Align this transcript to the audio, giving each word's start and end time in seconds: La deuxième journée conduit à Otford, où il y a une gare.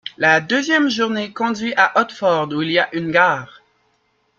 La 0.17 0.41
deuxième 0.41 0.89
journée 0.89 1.31
conduit 1.31 1.75
à 1.77 2.01
Otford, 2.01 2.49
où 2.53 2.63
il 2.63 2.71
y 2.71 2.79
a 2.79 2.89
une 2.95 3.11
gare. 3.11 3.61